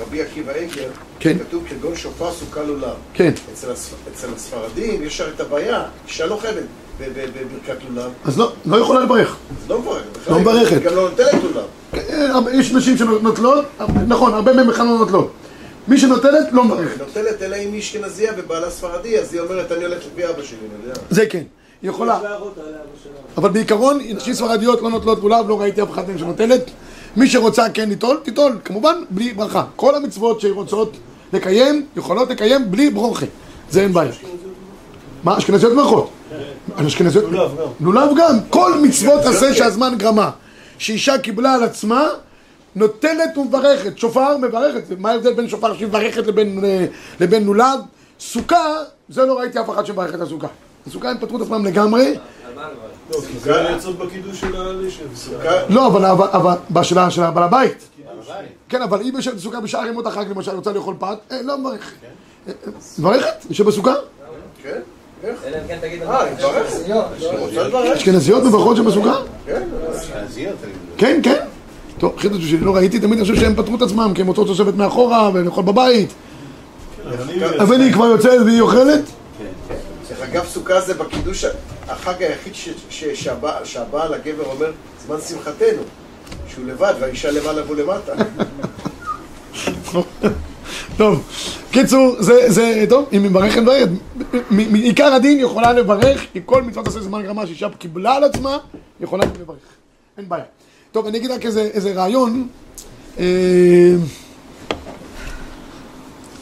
[0.00, 0.88] רבי עקיבא איגר,
[1.20, 1.36] כן.
[1.38, 2.88] כתוב כגון שופר סוכה לולב.
[3.14, 3.32] כן.
[3.52, 6.62] אצל הספ- אצל הספרדים יש את הבעיה, אישה לא חייבת
[7.00, 9.36] בברכת לולב, אז לא, לא יכולה לברך.
[9.64, 10.28] אז לא מברכת.
[10.28, 10.82] לא מברכת.
[10.82, 11.64] גם לא נוטלת לולב.
[11.94, 13.64] אה, הרבה- יש נשים שנוטלות,
[14.08, 15.32] נכון, הרבה מהן בכלל לא נוטלות.
[15.88, 16.62] מי שנוטלת, לא.
[16.62, 20.42] היא נוטלת אלא אם היא אשכנזייה ובעלה ספרדי, אז היא אומרת אני הולכת לפי אבא
[20.42, 21.00] שלי, אני יודע.
[21.10, 21.42] זה כן.
[21.82, 22.20] היא יכולה.
[23.36, 26.70] אבל בעיקרון, נשים ספרדיות לא נוטלות לולב, לא ראיתי אף אחת מהן שנוטלת.
[27.16, 29.64] מי שרוצה כן ליטול, תיטול, כמובן בלי ברכה.
[29.76, 30.96] כל המצוות שרוצות
[31.32, 33.26] לקיים, יכולות לקיים בלי ברוכה.
[33.70, 34.12] זה אין בעיה.
[35.24, 36.10] מה, אשכנזיות ברכות?
[36.86, 37.24] אשכנזיות...
[37.24, 37.66] לולב גם.
[37.80, 38.38] לולב גם.
[38.50, 40.30] כל מצוות עשה שהזמן גרמה.
[40.78, 42.08] שאישה קיבלה על עצמה,
[42.76, 43.98] נוטלת ומברכת.
[43.98, 44.82] שופר מברכת.
[44.98, 46.86] מה ההבדל בין שופר שהיא מברכת לבין, אה,
[47.20, 47.80] לבין לולב?
[48.20, 48.76] סוכה,
[49.08, 50.46] זה לא ראיתי אף אחד שמברך את הסוכה.
[50.86, 52.14] הסוכה הם פתרו את עצמם לגמרי.
[55.68, 57.88] לא, לא, אבל, בשאלה של בעל הבית.
[58.68, 61.92] כן, אבל אם יושבת בסוכה בשאר ימות החג, למשל, רוצה לאכול פת, אה, לא מברך.
[62.48, 62.52] אה,
[62.98, 63.44] מברכת?
[63.50, 63.94] יושב בסוכה?
[64.62, 64.80] כן?
[65.24, 65.36] איך?
[65.46, 66.02] אלא אם כן תגיד...
[66.02, 66.34] אה, היא
[67.68, 67.96] מברכת.
[67.96, 69.16] אשכנזיות מברכות שבסוכה?
[69.46, 69.62] כן.
[70.96, 71.44] כן, כן.
[71.98, 74.48] טוב, חידוש שלי, לא ראיתי, תמיד אני חושב שהם פתרו את עצמם, כי הם רוצות
[74.48, 76.08] לשבת מאחורה ולאכול בבית.
[77.60, 79.00] אבל היא כבר יוצאת והיא אוכלת?
[80.24, 81.44] אגב, סוכה זה בקידוש
[81.88, 82.52] החג היחיד
[83.64, 84.72] שהבעל הגבר, אומר,
[85.06, 85.82] זמן שמחתנו.
[86.48, 88.12] שהוא לבד והאישה למעלה והוא למטה.
[90.96, 91.32] טוב,
[91.70, 93.88] קיצור, זה, זה, טוב, אם היא מברכת, מברכת.
[94.50, 98.58] מעיקר הדין יכולה לברך, כי כל מצוות עשה זמן גרמה שאישה קיבלה על עצמה,
[99.00, 99.56] יכולה לברך.
[100.18, 100.44] אין בעיה.
[100.92, 102.48] טוב, אני אגיד רק איזה, איזה רעיון,
[103.18, 103.24] אה,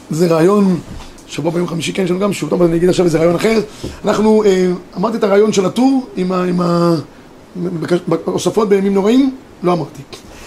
[0.09, 0.79] זה רעיון,
[1.31, 3.59] שבוע ביום חמישי כן יש לנו גם שיעור, טוב, אני אגיד עכשיו איזה רעיון אחר.
[4.05, 4.67] אנחנו, אה,
[4.97, 6.95] אמרתי את הרעיון של הטור עם ה- עם ה-
[8.25, 10.01] בהוספות בימים נוראים, לא אמרתי.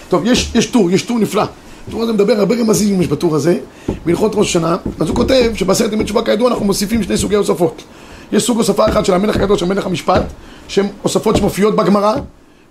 [0.09, 0.23] טוב,
[0.55, 1.43] יש טור, יש טור נפלא.
[1.87, 3.57] הטור הזה מדבר, הרבה רמזים יש בטור הזה,
[4.05, 7.83] בהלכות ראש השנה, אז הוא כותב שבעשרת ימי תשובה כידוע אנחנו מוסיפים שני סוגי הוספות.
[8.31, 10.23] יש סוג הוספה אחת של המלך הקדוש, של מלך המשפט,
[10.67, 12.15] שהן הוספות שמופיעות בגמרא,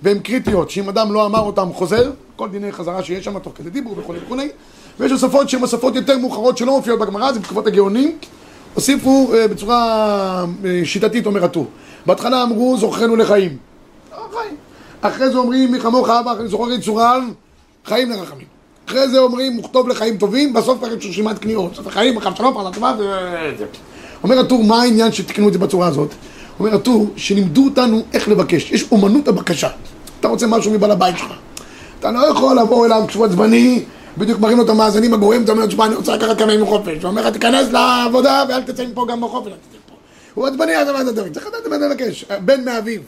[0.02, 3.70] והן קריטיות, שאם אדם לא אמר אותן חוזר, כל דיני חזרה שיש שם, תוך כדי
[3.70, 4.48] דיבור וכולי וכולי,
[5.00, 8.18] ויש הוספות שהן הוספות יותר מאוחרות שלא מופיעות בגמרא, זה בתקופות הגאונים,
[8.74, 11.66] הוסיפו אה, בצורה אה, שיטתית, אומר הטור.
[12.06, 13.56] בהתחלה אמרו זוכרנו לחיים.
[14.10, 14.56] חיים.
[15.00, 17.30] אחרי זה אומרים מי כמוך אבא, זוכר יצורן,
[17.84, 18.46] חיים לרחמים.
[18.88, 21.74] אחרי זה אומרים מוכתוב לחיים טובים, בסוף כבר יש רשימת קניעות.
[21.74, 23.64] סוף החיים, חם שלום, פרנסה טובה וזה.
[24.22, 26.08] אומר הטור, מה העניין שתקנו את זה בצורה הזאת?
[26.60, 28.70] אומר הטור, שלימדו אותנו איך לבקש.
[28.70, 29.68] יש אומנות הבקשה.
[30.20, 31.32] אתה רוצה משהו מבעל הבית שלך.
[32.00, 33.84] אתה לא יכול לבוא אליו כשהוא עצבני,
[34.18, 37.02] בדיוק מראים לו את המאזנים הגבוהים, אתה אומר, תשמע, אני רוצה לקחת כמה ימים חופש.
[37.02, 39.52] הוא אומר לך, תיכנס לעבודה ואל תצא מפה גם בחופש.
[40.34, 41.28] הוא עצבני, אז מה אתה מדבר?
[41.28, 42.24] צריך לדעת מה לבקש.
[42.44, 43.00] בן מאביו.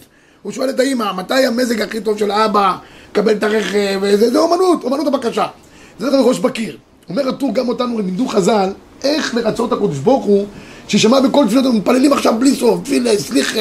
[0.42, 2.76] הוא שואל את האמא, מתי המזג הכי טוב של האבא,
[3.12, 5.46] קבל את הרכב, זה אומנות, אומנות הבקשה.
[5.98, 6.76] זה צריך ראש בקיר.
[7.08, 8.70] אומר הטור, גם אותנו לימדו חז"ל,
[9.04, 10.46] איך לרצות הקדוש ברוך הוא,
[10.88, 13.60] שישמע בכל תפילות, מתפללים עכשיו בלי סוף, תפילה, סליחה.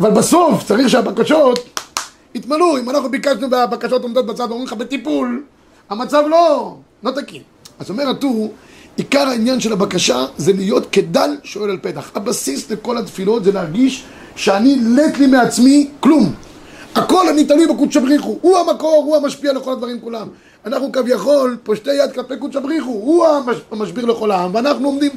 [0.00, 1.80] אבל בסוף צריך שהבקשות
[2.34, 2.78] יתמלאו.
[2.78, 5.42] אם אנחנו ביקשנו והבקשות עומדות בצד ואומרים לך בטיפול,
[5.90, 7.42] המצב לא, לא תקין.
[7.78, 8.52] אז אומר הטור,
[8.96, 12.10] עיקר העניין של הבקשה זה להיות כדל שואל על פתח.
[12.14, 14.04] הבסיס לכל התפילות זה להרגיש
[14.36, 16.34] שאני לט לי מעצמי כלום.
[16.94, 20.28] הכל אני תלוי בקודש הבריחו, הוא המקור, הוא המשפיע לכל הדברים כולם.
[20.66, 25.10] אנחנו כביכול פושטי יד כלפי קודש הבריחו, הוא המש, המשביר לכל העם, ואנחנו עומדים.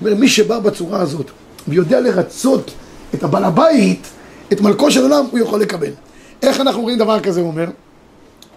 [0.00, 1.30] מי שבא בצורה הזאת
[1.68, 2.70] ויודע לרצות
[3.14, 4.06] את הבעל הבית,
[4.52, 5.90] את מלכו של עולם, הוא יכול לקבל.
[6.42, 7.64] איך אנחנו רואים דבר כזה, הוא אומר?
[7.64, 7.72] הוא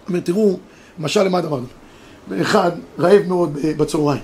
[0.08, 0.56] אומר, תראו,
[0.98, 2.42] משל למה הזה?
[2.42, 4.22] אחד רעב מאוד בצהריים,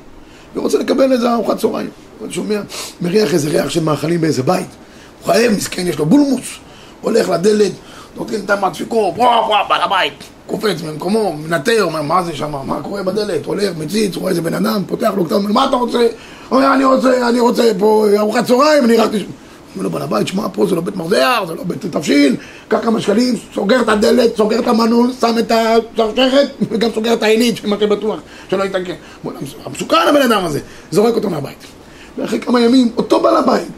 [0.54, 1.90] ורוצה לקבל איזה ארוחת צהריים.
[2.18, 2.61] הוא שומע,
[3.00, 4.66] מריח איזה ריח של מאכלים באיזה בית.
[5.24, 6.59] הוא רעב, מסכן, יש לו בולמוס.
[7.00, 7.72] הולך לדלת,
[8.16, 10.24] נותן את המדפיקו, וואו וואו, בעל הבית.
[10.46, 13.46] קופץ ממקומו, מנטר, אומר, מה זה שם, מה קורה בדלת?
[13.46, 16.07] הולך, מציץ, רואה איזה בן אדם, פותח לו כתב, מה אתה רוצה?
[16.50, 19.11] אומר, אני רוצה, אני רוצה פה ארוחת צהריים, אני רק...
[19.78, 22.36] אומר לו, בעל הבית, שמע, פה זה לא בית מרזח, זה לא בית תבשיל,
[22.68, 27.22] קח כמה שקלים, סוגר את הדלת, סוגר את המנעול, שם את השרשרת, וגם סוגר את
[27.22, 28.92] העינית, שמה שבטוח, שלא יתעקר.
[29.72, 30.60] מסוכן הבן אדם הזה,
[30.90, 31.64] זורק אותו מהבית.
[32.18, 33.68] ואחרי כמה ימים, אותו בעל הבית,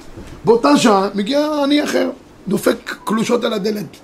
[0.45, 2.11] באותה שעה, מגיע עני אחר,
[2.49, 3.97] דופק קלושות על הדלת.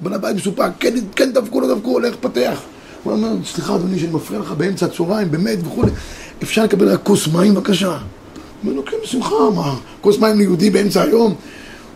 [0.00, 2.60] בעל הבית מסופק, כן, כן דפקו, לא דפקו, הולך, פתח.
[3.02, 5.90] הוא אומר, סליחה אדוני שאני מפריע לך באמצע הצהריים, באמת וכולי,
[6.42, 7.98] אפשר לקבל רק כוס מים בבקשה?
[8.64, 11.34] אומר לו, כן, בשמחה, מה, כוס מים ליהודי באמצע היום?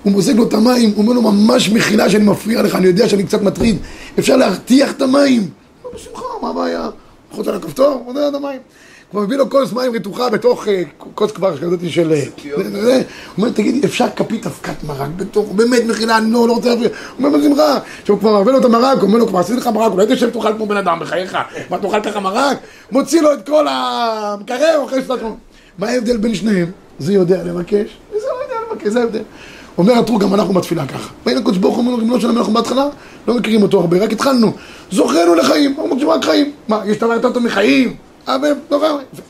[0.02, 3.08] הוא מוזג לו את המים, הוא אומר לו, ממש מחילה שאני מפריע לך, אני יודע
[3.08, 3.76] שאני קצת מטריד,
[4.18, 5.42] אפשר להרתיח את המים?
[5.42, 6.88] הוא אומר, בשמחה, מה הבעיה?
[7.32, 8.60] לוחץ על הכפתור, הוא לו את המים.
[9.10, 10.82] כבר מביא לו כוס מים רתוחה בתוך אה,
[11.14, 12.12] כוס כבר כזאת של...
[12.12, 12.22] אה.
[12.54, 12.62] הוא
[13.38, 16.88] אומר, תגידי, אפשר כפית אבקת מרק בתוך, באמת מחילה, אני לא לא רוצה להפריע.
[16.88, 17.78] הוא אומר, בשמחה.
[18.00, 20.06] עכשיו הוא כבר מביא לו את המרק, הוא אומר לו, כבר עשיתי לך מרק, אולי
[20.08, 21.38] תשב תאכל כמו בן אדם, בחייך.
[21.70, 22.58] מה, תאכל ככה מרק?
[22.92, 25.14] מוציא לו את כל המקרר, אוכל שאתה...
[25.78, 26.70] מה ההבדל בין שניהם?
[26.98, 29.22] זה יודע לבקש, וזה לא יודע לבקש, זה ההבדל.
[29.78, 31.08] אומר הטור, גם אנחנו בתפילה ככה.
[31.24, 32.86] באים לקדוש ברוך הוא, אומרים לו, ריבונו של עולם, אנחנו בהתחלה
[33.28, 34.52] לא מכירים אותו הרבה, רק התחלנו.
[34.90, 36.52] זוכרנו לחיים, מבקשים רק חיים.
[36.68, 37.96] מה, יש דבר יותר טוב מחיים?
[38.26, 39.20] אבל, לא חייב.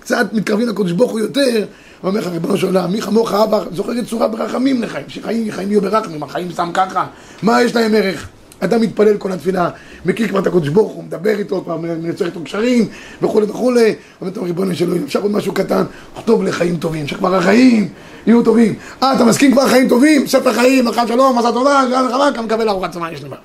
[0.00, 1.64] קצת מתקרבים לקדוש ברוך הוא יותר,
[2.04, 5.70] אומר לך, ריבונו של עולם, מי כמוך אבא, זוכר את צורה ברחמים לחיים, שחיים חיים
[5.70, 7.06] יהיו ברחמים, החיים סתם ככה,
[7.42, 8.28] מה יש להם ערך?
[8.64, 9.70] אדם מתפלל כל התפילה,
[10.06, 12.88] מכיר כבר את הקדוש ברוך הוא, מדבר איתו, כבר מייצר איתו קשרים,
[13.22, 15.84] וכולי וכולי, אומר טוב, ריבונו של עולם, אפשר עוד משהו קטן,
[16.16, 17.88] כתוב לחיים טובים, שכבר החיים
[18.26, 18.74] יהיו טובים.
[19.02, 20.26] אה, אתה מסכים כבר חיים טובים?
[20.26, 23.36] ספר חיים, מלכת שלום, עשה תודה, גלל וחבק, מקבל ארוחת צמאה, יש למה.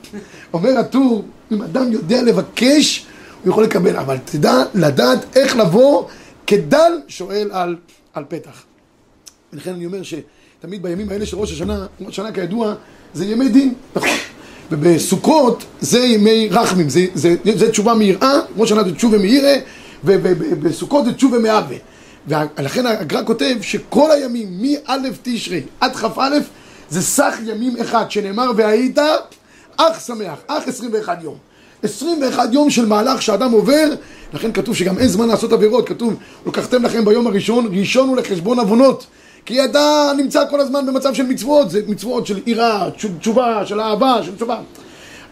[0.54, 3.06] אומר הטור, אם אדם יודע לבקש,
[3.44, 6.06] הוא יכול לקבל, אבל תדע לדעת איך לבוא
[6.48, 7.76] כדל שואל על,
[8.14, 8.64] על פתח.
[9.54, 12.74] ולכן אני אומר שתמיד בימים האלה של ראש השנה, ראש השנה כידוע,
[13.14, 14.10] זה ימי דין, נכון.
[14.72, 19.60] ובסוכות זה ימי רחמים, זה, זה, זה תשובה מיראה, השנה זה תשובה מיראה,
[20.04, 21.76] ובסוכות זה תשובה מאבה.
[22.28, 26.38] ולכן הגר"א כותב שכל הימים, מא' תשרי עד כ"א,
[26.90, 29.00] זה סך ימים אחד, שנאמר והיית
[29.78, 31.36] אך שמח, אך 21 יום.
[31.84, 33.90] 21 יום של מהלך שאדם עובר,
[34.34, 36.14] לכן כתוב שגם אין זמן לעשות עבירות, כתוב,
[36.46, 39.08] לקחתם לכם ביום הראשון, ראשון הוא לחשבון עוונות.
[39.48, 44.24] כי אתה נמצא כל הזמן במצב של מצוות, זה מצוות של יראה, תשובה, של אהבה,
[44.24, 44.60] של תשובה.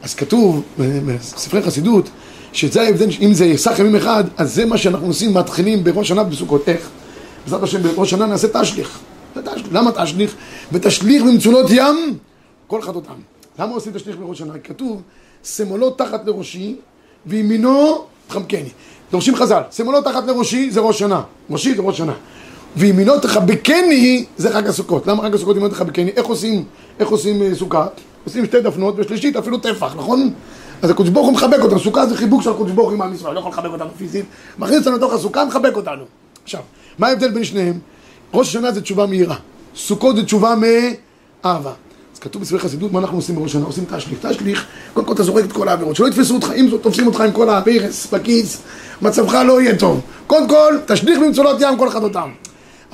[0.03, 2.09] אז כתוב בספרי חסידות,
[2.53, 6.23] שזה ההבדל, אם זה סך ימים אחד, אז זה מה שאנחנו עושים, מתחילים בראש שנה
[6.23, 6.69] בסוכות.
[6.69, 6.89] איך?
[7.43, 8.99] בעזרת השם בראש שנה נעשה תשליך.
[9.71, 10.35] למה תשליך?
[10.71, 12.17] ותשליך במצולות ים
[12.67, 13.13] כל חטאותם.
[13.59, 14.53] למה עושים תשליך בראש שנה?
[14.63, 15.01] כתוב,
[15.43, 16.75] שמאלו תחת לראשי,
[17.25, 18.69] וימינו תחמקני.
[19.11, 22.13] דורשים חז"ל, שמאלו תחת לראשי זה ראש שנה, ראשי זה ראש שנה.
[22.77, 25.07] וימינו תחבקני זה חג הסוכות.
[25.07, 26.11] למה חג הסוכות ימינו תחבקני?
[26.15, 26.63] איך עושים,
[26.99, 27.87] איך עושים אה, סוכה?
[28.25, 30.33] עושים שתי דפנות, ושלישית אפילו טפח, נכון?
[30.81, 33.13] אז הקדוש ברוך הוא מחבק אותנו, סוכה זה חיבוק של הקדוש ברוך הוא עם עם
[33.13, 34.25] ישראל, לא יכול לחבק אותנו פיזית,
[34.59, 36.03] מכניס אותנו לתוך הסוכה, מחבק אותנו.
[36.43, 36.61] עכשיו,
[36.99, 37.79] מה ההבדל בין שניהם?
[38.33, 39.35] ראש השנה זה תשובה מהירה,
[39.75, 41.71] סוכות זה תשובה מאהבה.
[42.13, 43.65] אז כתוב בספרי חסידות, מה אנחנו עושים בראש השנה?
[43.65, 44.25] עושים תשליך.
[44.25, 47.31] תשליך, קודם כל אתה זורק את כל העבירות, שלא יתפסו אותך, אם תופסים אותך עם
[47.31, 48.61] כל האבירס בכיס,
[49.01, 50.01] מצבך לא יהיה טוב.
[50.27, 52.29] קודם כל, תשליך במצולות ים כל אחד אותם.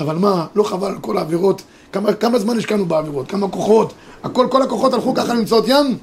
[0.02, 1.62] אבל מה, לא חבל על כל העבירות?
[1.92, 3.32] כמה, כמה זמן השקענו בעבירות?
[3.32, 3.94] כמה כוחות?
[4.24, 5.98] הכל, כל הכוחות הלכו ככה למצואות ים?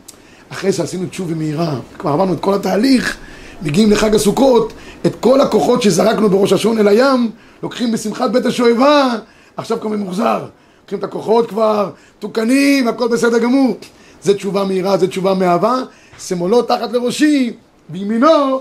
[0.48, 3.16] אחרי שעשינו תשובה מהירה, כבר עברנו את כל התהליך,
[3.62, 4.72] מגיעים לחג הסוכות,
[5.06, 7.30] את כל הכוחות שזרקנו בראש השעון אל הים,
[7.62, 9.14] לוקחים בשמחת בית השואבה,
[9.56, 10.44] עכשיו כבר ממוחזר.
[10.80, 13.76] לוקחים את הכוחות כבר, תוקנים, הכל בסדר גמור.
[14.22, 15.82] זה תשובה מהירה, זה תשובה מאהבה,
[16.18, 17.52] שמאלו תחת לראשי,
[17.88, 18.60] בימינו,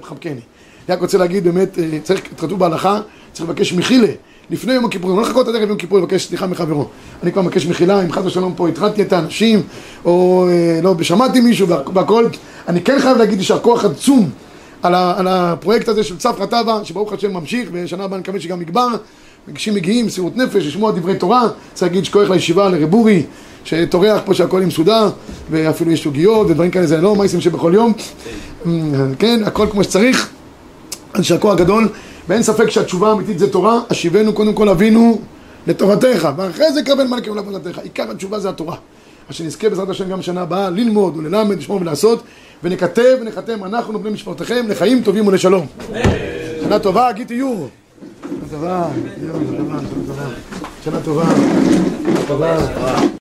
[0.00, 0.32] תחבקני.
[0.32, 3.00] אני רק רוצה להגיד, באמת, אה, צריך, כתוב בהלכה,
[3.32, 4.08] צריך לבקש מחילה.
[4.50, 6.88] לפני יום הכיפורים, לא לחכות עד ערב יום כיפור לבקש סליחה מחברו.
[7.22, 9.62] אני כבר מבקש מחילה, אם חס ושלום פה הטרדתי את האנשים,
[10.04, 12.26] או אה, לא, שמעתי מישהו והכל.
[12.68, 14.30] אני כן חייב להגיד יישר כוח עצום
[14.82, 18.40] על, ה, על הפרויקט הזה של צפרא טבא, שברוך השם ממשיך, ושנה הבאה אני מקווה
[18.40, 18.88] שגם יגבר.
[19.52, 23.22] אנשים מגיעים, מסירות נפש, לשמוע דברי תורה, צריך להגיד שכוח לישיבה לרב אורי,
[23.64, 25.10] שטורח פה שהכל עם סודר,
[25.50, 27.92] ואפילו יש סוגיות ודברים כאלה, זה לא מייסים שבכל יום,
[29.18, 30.28] כן, הכל כמו שצריך,
[31.12, 31.88] אז יישר כוח גדול,
[32.28, 35.20] ואין ספק שהתשובה האמיתית זה תורה, השיבנו קודם כל אבינו
[35.66, 38.76] לתורתך, ואחרי זה קבל מלכי עולם עבודתך, עיקר התשובה זה התורה.
[39.28, 42.22] אז שנזכה בעזרת השם גם שנה הבאה ללמוד וללמד, לשמור ולעשות,
[42.64, 45.66] ונכתב ונחתם אנחנו בני משפחותיכם לחיים טובים ולשלום.
[46.62, 47.68] שנה טובה, גיטי יור.
[48.22, 48.88] שנה טובה,
[49.20, 49.30] שנה
[50.06, 50.24] טובה,
[50.84, 51.24] שנה טובה,
[52.04, 53.08] שנה טובה.